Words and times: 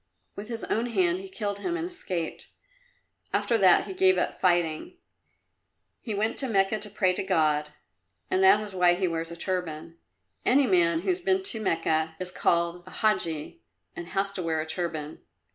With 0.35 0.49
his 0.49 0.63
own 0.63 0.87
hand 0.87 1.19
he 1.19 1.29
killed 1.29 1.59
him 1.59 1.77
and 1.77 1.87
escaped. 1.87 2.47
After 3.31 3.55
that 3.59 3.85
he 3.85 3.93
gave 3.93 4.17
up 4.17 4.33
fighting. 4.33 4.97
He 5.99 6.15
went 6.15 6.39
to 6.39 6.47
Mecca 6.49 6.79
to 6.79 6.89
pray 6.89 7.13
to 7.13 7.21
God; 7.21 7.69
that 8.31 8.59
is 8.61 8.73
why 8.73 8.95
he 8.95 9.07
wears 9.07 9.29
a 9.29 9.37
turban. 9.37 9.99
Any 10.43 10.65
man 10.65 11.01
who 11.01 11.09
has 11.09 11.19
been 11.21 11.43
to 11.43 11.61
Mecca 11.61 12.15
is 12.19 12.31
called 12.31 12.81
a 12.87 12.91
Hadji 12.91 13.61
and 13.95 14.07
has 14.07 14.31
to 14.31 14.41
wear 14.41 14.59
a 14.59 14.65
turban. 14.65 15.21